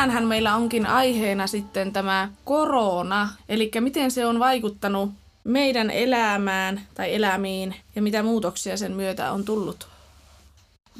[0.00, 5.10] tänäänhän meillä onkin aiheena sitten tämä korona, eli miten se on vaikuttanut
[5.44, 9.88] meidän elämään tai elämiin ja mitä muutoksia sen myötä on tullut.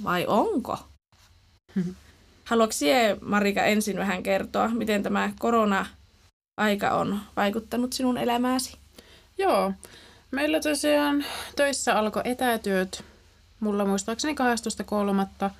[0.04, 0.78] Vai onko?
[2.50, 8.76] Haluatko sie, Marika, ensin vähän kertoa, miten tämä korona-aika on vaikuttanut sinun elämääsi?
[9.38, 9.72] Joo,
[10.30, 11.24] meillä tosiaan
[11.56, 13.04] töissä alkoi etätyöt
[13.60, 14.34] mulla muistaakseni
[15.44, 15.50] 12.3.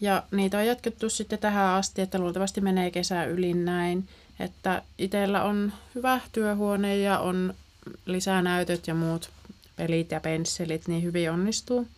[0.00, 4.08] Ja niitä on jatkettu sitten tähän asti, että luultavasti menee kesä yli näin.
[4.40, 7.54] Että itsellä on hyvä työhuone ja on
[8.06, 9.30] lisää näytöt ja muut
[9.76, 11.88] pelit ja pensselit, niin hyvin onnistuu.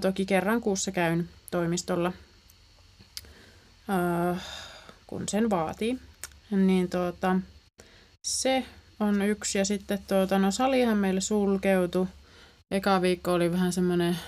[0.00, 2.12] Toki kerran kuussa käyn toimistolla,
[5.06, 5.98] kun sen vaatii.
[6.50, 7.36] Niin tuota,
[8.22, 8.64] se
[9.00, 9.58] on yksi.
[9.58, 12.06] Ja sitten tuota, no salihan meille sulkeutui.
[12.70, 14.18] Eka viikko oli vähän semmoinen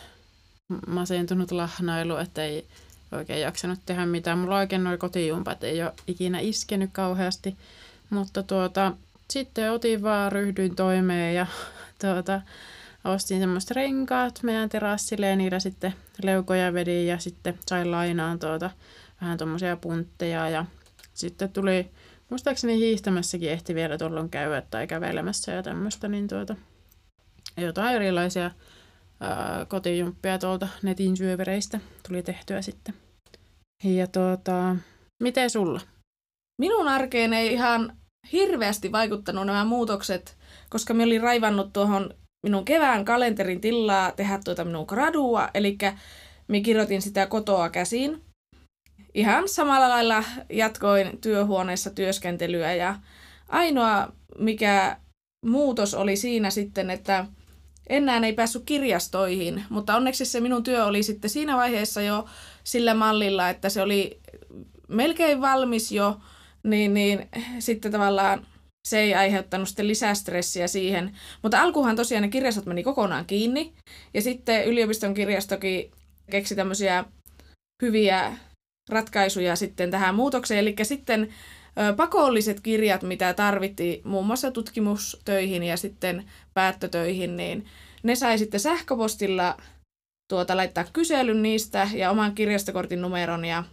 [0.87, 2.67] masentunut lahnailu, että ei
[3.13, 4.39] oikein jaksanut tehdä mitään.
[4.39, 7.57] Mulla oikein noin kotijumpat ei ole ikinä iskenyt kauheasti,
[8.11, 8.93] mutta tuota,
[9.31, 11.47] sitten otin vaan, ryhdyin toimeen ja
[12.01, 12.41] tuota,
[13.05, 18.71] ostin semmoista renkaat meidän terassille ja niillä sitten leukoja vedin ja sitten sain lainaan tuota,
[19.21, 20.65] vähän tuommoisia puntteja ja
[21.15, 21.91] sitten tuli,
[22.31, 26.57] muistaakseni hiihtämässäkin ehti vielä tuolloin käydä tai kävelemässä ja tämmöistä, niin tuota,
[27.57, 28.51] jotain erilaisia
[29.69, 32.95] kotijumppia tuolta netin syövereistä tuli tehtyä sitten.
[33.85, 34.77] Ja tuota,
[35.23, 35.81] miten sulla?
[36.61, 37.97] Minun arkeen ei ihan
[38.33, 40.37] hirveästi vaikuttanut nämä muutokset,
[40.71, 42.15] koska me olin raivannut tuohon
[42.47, 45.79] minun kevään kalenterin tilaa tehdä tuota minun gradua, eli
[46.49, 48.23] me kirjoitin sitä kotoa käsin.
[49.15, 52.97] Ihan samalla lailla jatkoin työhuoneessa työskentelyä ja
[53.49, 54.97] ainoa mikä
[55.47, 57.27] muutos oli siinä sitten, että
[57.89, 62.25] enää ei päässyt kirjastoihin, mutta onneksi se minun työ oli sitten siinä vaiheessa jo
[62.65, 64.21] sillä mallilla, että se oli
[64.89, 66.21] melkein valmis jo,
[66.63, 67.29] niin, niin
[67.59, 68.47] sitten tavallaan
[68.89, 71.17] se ei aiheuttanut sitten lisää stressiä siihen.
[71.43, 73.73] Mutta alkuhan tosiaan ne kirjastot meni kokonaan kiinni.
[74.15, 75.91] Ja sitten yliopiston kirjastokin
[76.31, 77.05] keksi tämmöisiä
[77.83, 78.37] hyviä
[78.89, 80.61] ratkaisuja sitten tähän muutokseen.
[80.61, 81.29] Eli sitten
[81.97, 87.67] pakolliset kirjat, mitä tarvittiin muun muassa tutkimustöihin ja sitten päättötöihin, niin
[88.03, 89.57] ne sai sitten sähköpostilla
[90.29, 93.65] tuota, laittaa kyselyn niistä ja oman kirjastokortin numeron ja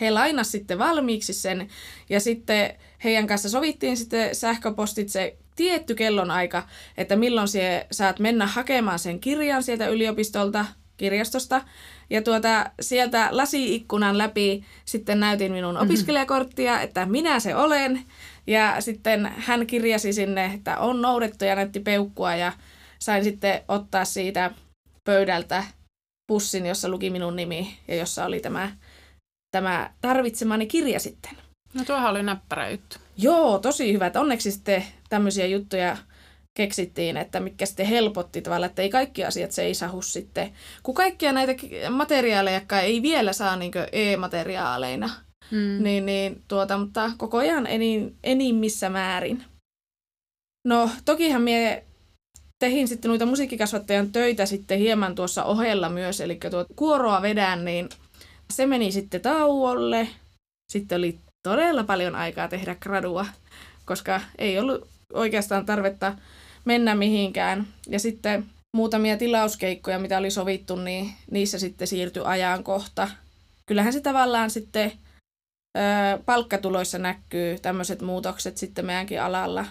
[0.00, 1.68] he lainas sitten valmiiksi sen.
[2.08, 2.74] Ja sitten
[3.04, 9.20] heidän kanssa sovittiin sitten sähköpostit se tietty kellonaika, että milloin sie saat mennä hakemaan sen
[9.20, 10.66] kirjan sieltä yliopistolta,
[10.98, 11.62] kirjastosta.
[12.10, 15.84] Ja tuota, sieltä lasiikkunan läpi sitten näytin minun mhm.
[15.84, 18.04] opiskelijakorttia, että minä se olen.
[18.46, 22.52] Ja sitten hän kirjasi sinne, että on noudettu ja näytti peukkua ja
[22.98, 24.50] sain sitten ottaa siitä
[25.04, 25.64] pöydältä
[26.26, 28.72] pussin, jossa luki minun nimi ja jossa oli tämä,
[29.50, 31.30] tämä tarvitsemani kirja sitten.
[31.74, 32.96] No tuohan oli näppärä juttu.
[33.16, 34.16] Joo, tosi hyvät.
[34.16, 35.96] Onneksi sitten tämmöisiä juttuja
[36.58, 40.52] keksittiin, että mikä sitten helpotti tavallaan, että ei kaikki asiat seisahu sitten.
[40.82, 41.54] Kun kaikkia näitä
[41.90, 45.10] materiaaleja ei vielä saa niin e-materiaaleina,
[45.50, 45.82] mm.
[45.82, 49.44] niin, niin tuota, mutta koko ajan enin, enimmissä määrin.
[50.68, 51.84] No tokihan mie
[52.58, 57.88] tehin sitten noita musiikkikasvattajan töitä sitten hieman tuossa ohella myös, eli tuo kuoroa vedän, niin
[58.52, 60.08] se meni sitten tauolle.
[60.72, 63.26] Sitten oli todella paljon aikaa tehdä gradua,
[63.84, 66.14] koska ei ollut oikeastaan tarvetta
[66.64, 67.66] mennä mihinkään.
[67.88, 68.46] Ja sitten
[68.76, 73.10] muutamia tilauskeikkoja, mitä oli sovittu, niin niissä sitten siirtyi ajankohta.
[73.66, 74.92] Kyllähän se tavallaan sitten
[75.76, 75.80] ö,
[76.26, 79.66] palkkatuloissa näkyy tämmöiset muutokset sitten meidänkin alalla.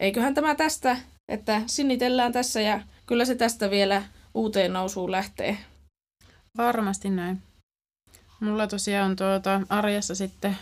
[0.00, 0.96] Eiköhän tämä tästä,
[1.28, 4.02] että sinnitellään tässä ja kyllä se tästä vielä
[4.34, 5.58] uuteen nousuun lähtee.
[6.58, 7.42] Varmasti näin.
[8.40, 10.56] Mulla tosiaan tuota arjessa sitten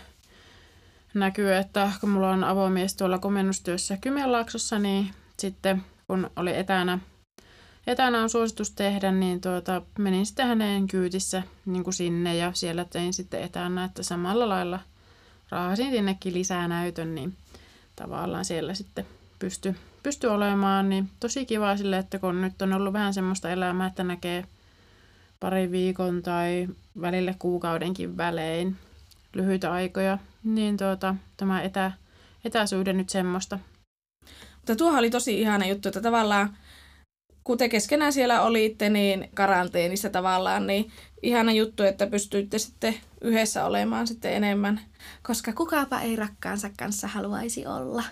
[1.13, 6.99] näkyy, että kun mulla on avomies tuolla komennustyössä Kymenlaaksossa, niin sitten kun oli etänä,
[7.87, 12.85] etänä on suositus tehdä, niin tuota, menin sitten hänen kyytissä niin kuin sinne ja siellä
[12.85, 14.79] tein sitten etänä, että samalla lailla
[15.49, 17.35] raahasin sinnekin lisää näytön, niin
[17.95, 19.05] tavallaan siellä sitten
[19.39, 23.87] pysty, pysty olemaan, niin tosi kiva sille, että kun nyt on ollut vähän semmoista elämää,
[23.87, 24.45] että näkee
[25.39, 26.67] pari viikon tai
[27.01, 28.77] välille kuukaudenkin välein
[29.33, 31.91] lyhyitä aikoja, niin tuota, tämä etä,
[32.45, 33.59] etäsuhde nyt semmoista.
[34.55, 36.57] Mutta tuohan oli tosi ihana juttu, että tavallaan
[37.43, 40.91] kun te keskenään siellä olitte, niin karanteenissa tavallaan, niin
[41.23, 44.81] ihana juttu, että pystyitte sitten yhdessä olemaan sitten enemmän,
[45.23, 48.03] koska kukaapa ei rakkaansa kanssa haluaisi olla.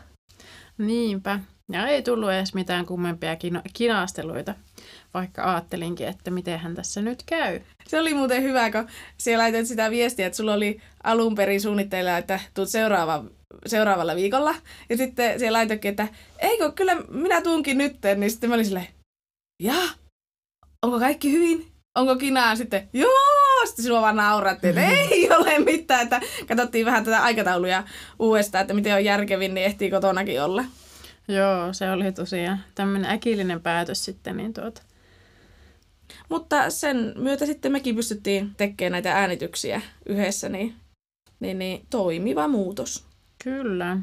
[0.78, 1.40] Niinpä.
[1.72, 4.56] Ja ei tullut edes mitään kummempia kino- kinasteluita,
[5.18, 7.60] vaikka ajattelinkin, että miten hän tässä nyt käy.
[7.88, 8.88] Se oli muuten hyvä, kun
[9.18, 13.24] siellä laitoit sitä viestiä, että sulla oli alun perin suunnitteilla, että tuut seuraava,
[13.66, 14.56] seuraavalla viikolla.
[14.90, 16.08] Ja sitten siellä laitoikin, että
[16.40, 18.20] eikö, kyllä minä tuunkin nytten.
[18.20, 18.88] Niin sitten mä olin silleen,
[19.64, 19.88] jaa,
[20.86, 21.68] onko kaikki hyvin?
[21.96, 22.56] Onko kinaa?
[22.56, 26.02] Sitten, joo, sitten sinua vaan naurattiin, että ei ole mitään.
[26.02, 27.84] Että katsottiin vähän tätä aikatauluja
[28.20, 30.64] uudestaan, että miten on järkevin, niin ehtii kotonakin olla.
[31.28, 34.82] Joo, se oli tosiaan tämmöinen äkillinen päätös sitten, niin tuota,
[36.30, 40.76] Mutta sen myötä sitten mekin pystyttiin tekemään näitä äänityksiä yhdessä, niin,
[41.40, 43.06] niin, niin toimiva muutos.
[43.44, 43.98] Kyllä.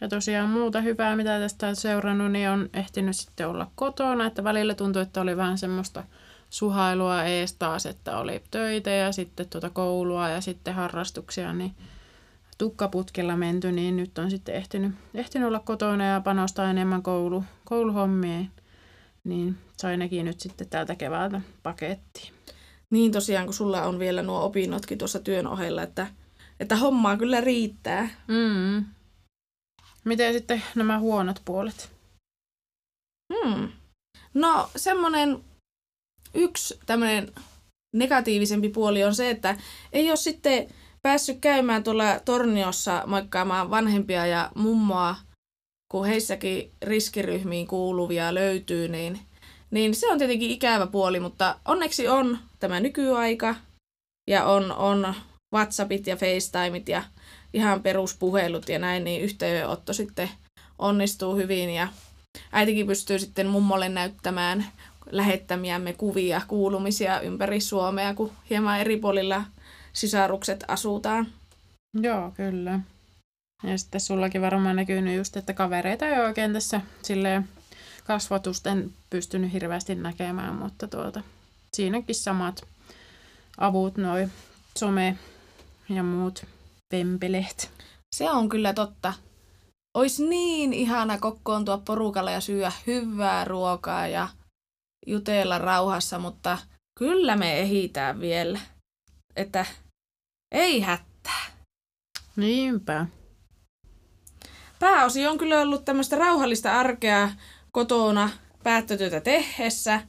[0.00, 4.44] Ja tosiaan muuta hyvää, mitä tästä on seurannut, niin on ehtinyt sitten olla kotona, että
[4.44, 6.04] välillä tuntui, että oli vähän semmoista
[6.50, 11.74] suhailua ees taas, että oli töitä ja sitten tuota koulua ja sitten harrastuksia, niin
[12.58, 18.50] tukkaputkella menty, niin nyt on sitten ehtinyt, ehtinyt olla kotona ja panostaa enemmän koulu, kouluhommiin,
[19.24, 22.34] niin sai nekin nyt sitten täältä keväältä pakettiin.
[22.90, 26.06] Niin tosiaan, kun sulla on vielä nuo opinnotkin tuossa työn ohella, että,
[26.60, 28.08] että hommaa kyllä riittää.
[28.28, 28.84] Mm.
[30.04, 31.90] Miten sitten nämä huonot puolet?
[33.34, 33.68] Hmm.
[34.34, 35.44] No semmoinen
[36.34, 37.32] yksi tämmöinen
[37.94, 39.56] negatiivisempi puoli on se, että
[39.92, 40.68] ei ole sitten
[41.02, 45.16] päässyt käymään tuolla Torniossa moikkaamaan vanhempia ja mummoa,
[45.92, 49.18] kun heissäkin riskiryhmiin kuuluvia löytyy, niin,
[49.70, 53.54] niin se on tietenkin ikävä puoli, mutta onneksi on tämä nykyaika
[54.30, 55.14] ja on, on
[55.54, 57.02] WhatsAppit ja FaceTimeit ja
[57.54, 60.30] ihan peruspuhelut ja näin, niin yhteydenotto sitten
[60.78, 61.88] onnistuu hyvin ja
[62.52, 64.66] äitikin pystyy sitten mummolle näyttämään
[65.10, 69.44] lähettämiämme kuvia, kuulumisia ympäri Suomea, kun hieman eri puolilla
[69.92, 71.26] sisarukset asutaan.
[72.00, 72.80] Joo, kyllä.
[73.64, 77.48] Ja sitten sullakin varmaan näkyy just, että kavereita ei oikein tässä silleen
[78.04, 81.22] kasvatusten pystynyt hirveästi näkemään, mutta tuota,
[81.76, 82.62] siinäkin samat
[83.58, 84.28] avut, noi
[84.78, 85.18] some
[85.88, 86.44] ja muut
[86.88, 87.66] pempeleht.
[88.16, 89.12] Se on kyllä totta.
[89.94, 94.28] Ois niin ihana kokoontua porukalla ja syödä hyvää ruokaa ja
[95.06, 96.58] jutella rauhassa, mutta
[96.98, 98.60] kyllä me ehitään vielä.
[99.36, 99.66] Että
[100.52, 101.46] ei hätää.
[102.36, 103.06] Niinpä.
[104.82, 107.30] Pääosi on kyllä ollut tämmöistä rauhallista arkea
[107.72, 108.30] kotona
[108.62, 110.02] päättötyötä tehdessä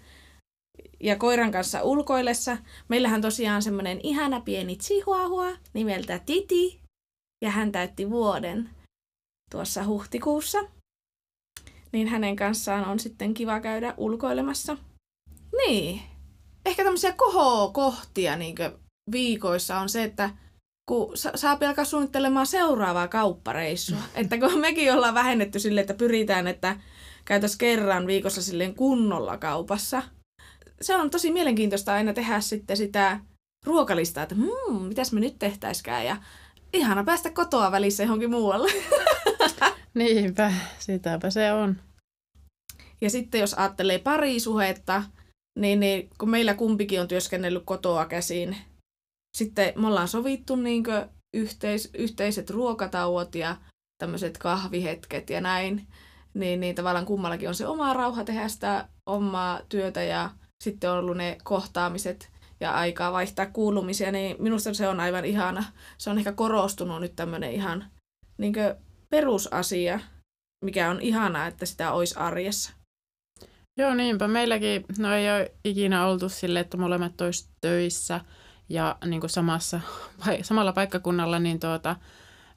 [1.00, 2.58] ja koiran kanssa ulkoillessa.
[2.88, 6.82] Meillähän tosiaan semmoinen ihana pieni chihuahua nimeltä Titi
[7.44, 8.70] ja hän täytti vuoden
[9.52, 10.60] tuossa huhtikuussa.
[11.92, 14.78] Niin hänen kanssaan on sitten kiva käydä ulkoilemassa.
[15.58, 16.02] Niin.
[16.66, 18.56] Ehkä tämmöisiä kohokohtia niin
[19.12, 20.30] viikoissa on se, että
[20.86, 23.98] kun sa- saa alkaa suunnittelemaan seuraavaa kauppareissua.
[24.16, 26.76] Että kun mekin ollaan vähennetty sille, että pyritään, että
[27.26, 30.04] käytäisiin kerran viikossa silleen kunnolla kaupassa.
[30.82, 33.20] Se on tosi mielenkiintoista aina tehdä sitten sitä
[33.66, 36.06] ruokalistaa, että mmm, mitäs me nyt tehtäiskään.
[36.06, 36.18] Ja
[36.74, 38.72] ihana päästä kotoa välissä johonkin muualle.
[39.94, 41.76] Niinpä, sitäpä se on.
[43.02, 45.04] Ja sitten jos ajattelee parisuhetta,
[45.60, 48.58] niin, niin kun meillä kumpikin on työskennellyt kotoa käsin,
[49.38, 50.84] sitten me ollaan sovittu niin
[51.34, 53.58] yhteis, yhteiset ruokatauot ja
[53.98, 55.88] tämmöiset kahvihetket ja näin,
[56.34, 60.30] niin, niin tavallaan kummallakin on se oma rauha tehdä sitä omaa työtä ja
[60.64, 65.64] sitten on ollut ne kohtaamiset ja aikaa vaihtaa kuulumisia, niin minusta se on aivan ihana.
[65.98, 67.86] Se on ehkä korostunut nyt tämmöinen ihan
[68.38, 68.54] niin
[69.10, 70.00] perusasia,
[70.66, 72.74] mikä on ihanaa, että sitä olisi arjessa.
[73.78, 74.28] Joo, niinpä.
[74.28, 78.22] Meilläkin no ei ole ikinä oltu sille, että molemmat olisi töissä
[78.70, 79.80] ja niin kuin samassa,
[80.42, 81.96] samalla paikkakunnalla, niin tuota,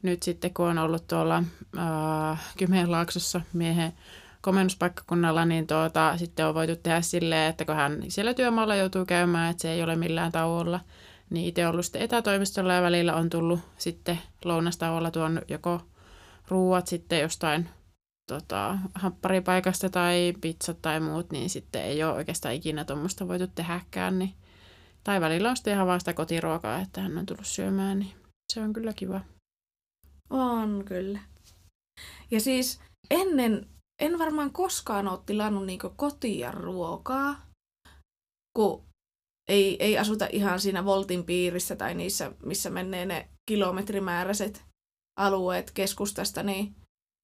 [0.03, 1.43] nyt sitten kun on ollut tuolla
[1.79, 3.93] äh, Kymenlaaksossa miehen
[4.41, 9.51] komennuspaikkakunnalla, niin tuota, sitten on voitu tehdä silleen, että kun hän siellä työmaalla joutuu käymään,
[9.51, 10.81] että se ei ole millään tauolla,
[11.31, 15.81] niin itse ollut sitten etätoimistolla ja välillä on tullut sitten lounastauolla tuon joko
[16.49, 17.69] ruuat sitten jostain
[18.27, 24.19] tota, happaripaikasta tai pizzat tai muut, niin sitten ei ole oikeastaan ikinä tuommoista voitu tehdäkään.
[24.19, 24.35] Niin,
[25.07, 28.15] tai välillä on sitten ihan vaan sitä kotiruokaa, että hän on tullut syömään, niin
[28.53, 29.21] se on kyllä kiva.
[30.31, 31.21] On kyllä.
[32.31, 33.67] Ja siis ennen,
[34.03, 37.47] en varmaan koskaan ole tilannut niinku kotia ruokaa,
[38.57, 38.85] kun
[39.49, 44.65] ei, ei asuta ihan siinä Voltin piirissä tai niissä, missä menee ne kilometrimääräiset
[45.19, 46.75] alueet keskustasta, niin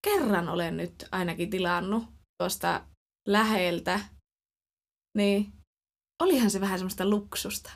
[0.07, 2.05] kerran olen nyt ainakin tilannut
[2.43, 2.87] tuosta
[3.29, 4.01] läheltä,
[5.17, 5.53] niin
[6.23, 7.71] olihan se vähän semmoista luksusta.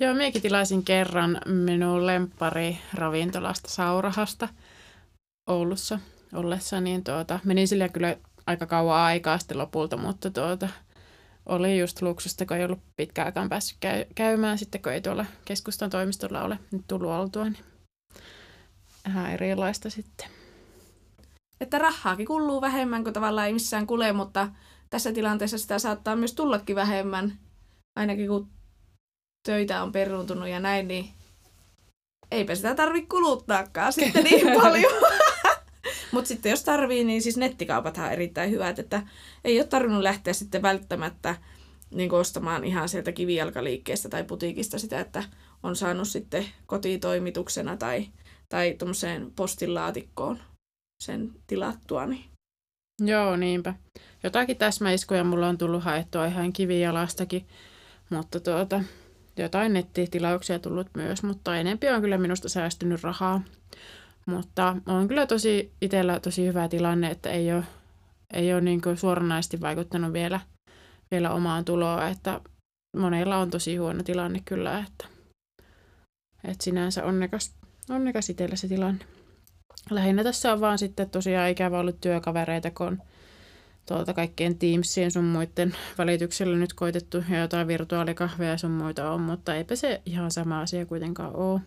[0.00, 4.48] Joo, minäkin tilasin kerran minun lempari ravintolasta Saurahasta
[5.48, 5.98] Oulussa.
[6.34, 8.16] ollessa, niin tuota, menin sillä kyllä
[8.46, 10.68] aika kauan aikaa sitten lopulta, mutta tuota,
[11.46, 15.26] oli just luksusta, kun ei ollut pitkään aikaan päässyt käy- käymään sitten, kun ei tuolla
[15.44, 17.64] keskustan toimistolla ole nyt tullut oltua, niin
[19.08, 20.28] vähän erilaista sitten.
[21.60, 24.48] Että rahaakin kuluu vähemmän, kun tavallaan ei missään kule, mutta
[24.94, 27.38] tässä tilanteessa sitä saattaa myös tullakin vähemmän,
[27.96, 28.48] ainakin kun
[29.46, 31.08] töitä on peruuntunut ja näin, niin
[32.30, 34.92] eipä sitä tarvitse kuluttaakaan sitten niin paljon.
[36.12, 39.02] Mutta sitten jos tarvii, niin siis nettikaupathan on erittäin hyvät, että
[39.44, 41.36] ei ole tarvinnut lähteä sitten välttämättä
[41.90, 45.24] niin ostamaan ihan sieltä kivijalkaliikkeestä tai putiikista sitä, että
[45.62, 48.06] on saanut sitten kotitoimituksena tai,
[48.48, 50.38] tai tuommoiseen postilaatikkoon
[51.02, 52.06] sen tilattua.
[52.06, 52.33] Niin.
[53.00, 53.74] Joo, niinpä.
[54.22, 57.46] Jotakin täsmäiskuja mulla on tullut haettua ihan kivijalastakin,
[58.10, 58.80] mutta tuota,
[59.36, 63.40] jotain nettitilauksia tullut myös, mutta enempi on kyllä minusta säästynyt rahaa.
[64.26, 67.64] Mutta on kyllä tosi itsellä tosi hyvä tilanne, että ei ole,
[68.32, 70.40] ei ole niin suoranaisesti vaikuttanut vielä,
[71.10, 72.40] vielä omaan tuloon, että
[72.96, 75.06] monella on tosi huono tilanne kyllä, että,
[76.44, 77.54] että sinänsä onnekas,
[77.90, 79.04] onnekas itsellä se tilanne.
[79.90, 83.02] Lähinnä tässä on vaan sitten tosiaan ikävä ollut työkavereita, kun
[83.88, 89.54] tuolta kaikkien Teamsien sun muiden välityksellä nyt koitettu ja jotain virtuaalikahveja sun muita on, mutta
[89.54, 91.60] eipä se ihan sama asia kuitenkaan ole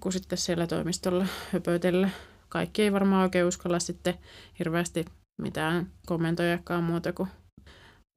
[0.00, 2.10] kuin sitten siellä toimistolla höpötellä.
[2.48, 4.14] Kaikki ei varmaan oikein uskalla sitten
[4.58, 5.04] hirveästi
[5.42, 7.28] mitään kommentoijakaan muuta kuin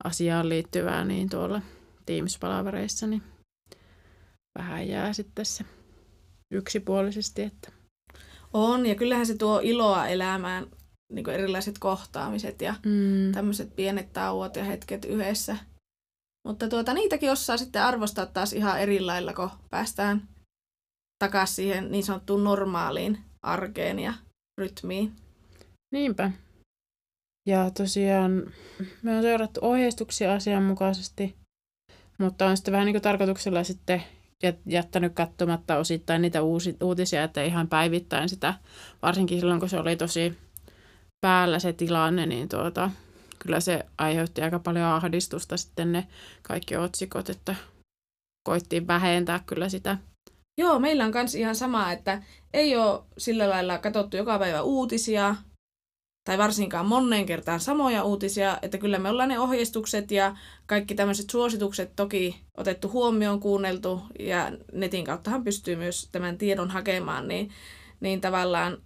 [0.03, 1.61] asiaan liittyvää, niin tuolla
[2.05, 3.23] Teams-palavereissa niin
[4.59, 5.65] vähän jää sitten se
[6.51, 7.41] yksipuolisesti.
[7.41, 7.80] Että.
[8.53, 10.67] On, ja kyllähän se tuo iloa elämään,
[11.13, 13.31] niin erilaiset kohtaamiset ja mm.
[13.31, 15.57] tämmöiset pienet tauot ja hetket yhdessä.
[16.47, 20.27] Mutta tuota, niitäkin osaa sitten arvostaa taas ihan eri lailla, kun päästään
[21.23, 24.13] takaisin siihen niin sanottuun normaaliin arkeen ja
[24.57, 25.15] rytmiin.
[25.93, 26.31] Niinpä.
[27.47, 28.53] Ja tosiaan
[29.01, 31.35] me on seurattu ohjeistuksia asianmukaisesti,
[32.17, 34.03] mutta on sitten vähän niin kuin tarkoituksella sitten
[34.65, 38.53] jättänyt katsomatta osittain niitä uusi, uutisia, että ihan päivittäin sitä,
[39.01, 40.37] varsinkin silloin kun se oli tosi
[41.21, 42.91] päällä se tilanne, niin tuota,
[43.39, 46.07] kyllä se aiheutti aika paljon ahdistusta sitten ne
[46.41, 47.55] kaikki otsikot, että
[48.43, 49.97] koittiin vähentää kyllä sitä.
[50.57, 55.35] Joo, meillä on myös ihan sama, että ei ole sillä lailla katsottu joka päivä uutisia,
[56.23, 60.35] tai varsinkaan moneen kertaan samoja uutisia, että kyllä me ollaan ne ohjeistukset ja
[60.65, 67.27] kaikki tämmöiset suositukset toki otettu huomioon, kuunneltu, ja netin kauttahan pystyy myös tämän tiedon hakemaan,
[67.27, 67.49] niin,
[67.99, 68.77] niin tavallaan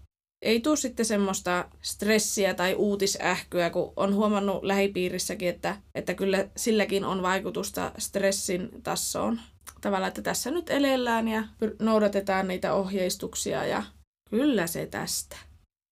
[0.41, 7.05] ei tule sitten semmoista stressiä tai uutisähkyä, kun on huomannut lähipiirissäkin, että, että kyllä silläkin
[7.05, 9.39] on vaikutusta stressin tasoon
[9.81, 11.43] tavallaan, että tässä nyt elellään ja
[11.79, 13.83] noudatetaan niitä ohjeistuksia ja
[14.29, 15.37] kyllä se tästä.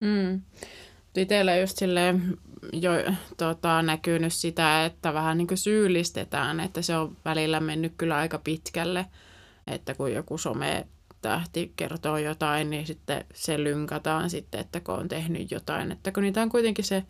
[0.03, 0.41] Mm.
[1.17, 2.37] Itsellä just silleen
[2.73, 2.91] jo
[3.37, 8.37] tota, näkynyt sitä, että vähän niin kuin syyllistetään, että se on välillä mennyt kyllä aika
[8.37, 9.05] pitkälle,
[9.67, 10.87] että kun joku some
[11.21, 15.91] tähti kertoo jotain, niin sitten se lynkataan sitten, että kun on tehnyt jotain.
[15.91, 17.03] Että kun niitä on kuitenkin se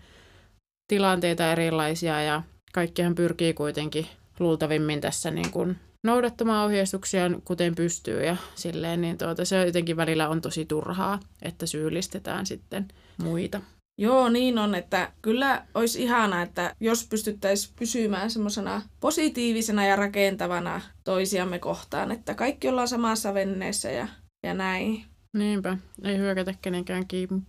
[0.87, 2.43] tilanteita erilaisia ja
[2.73, 4.07] kaikkihan pyrkii kuitenkin
[4.39, 10.29] luultavimmin tässä niin kuin noudattamaan ohjeistuksia kuten pystyy ja silleen, niin tuota, se jotenkin välillä
[10.29, 12.87] on tosi turhaa, että syyllistetään sitten
[13.23, 13.61] muita.
[13.97, 20.81] Joo, niin on, että kyllä olisi ihana, että jos pystyttäisiin pysymään semmoisena positiivisena ja rakentavana
[21.03, 24.07] toisiamme kohtaan, että kaikki ollaan samassa venneessä ja,
[24.45, 25.05] ja näin.
[25.37, 27.41] Niinpä, ei hyökätä kenenkään kimppu.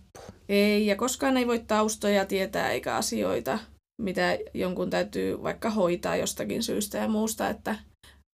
[0.49, 3.59] Ei, ja koskaan ei voi taustoja tietää eikä asioita,
[4.01, 7.75] mitä jonkun täytyy vaikka hoitaa jostakin syystä ja muusta, että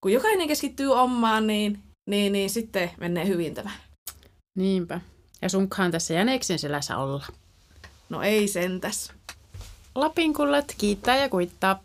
[0.00, 1.78] kun jokainen keskittyy omaan, niin,
[2.10, 3.70] niin, niin sitten menee hyvin tämä.
[4.58, 5.00] Niinpä.
[5.42, 7.24] Ja sunkaan tässä jäneksen selässä olla.
[8.12, 9.12] No ei sentäs.
[9.94, 11.80] Lapin kullat kiittää ja kuittaa.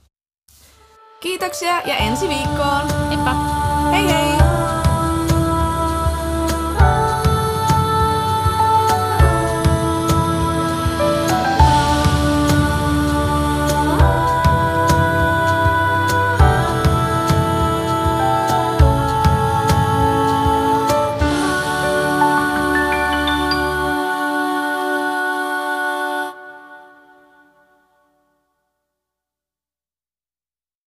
[1.19, 3.07] Kiitoksia ja ensi viikkoon.
[3.07, 3.33] Heippa!
[3.33, 3.46] Hei hei!